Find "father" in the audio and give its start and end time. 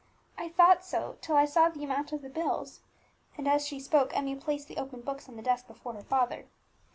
6.01-6.47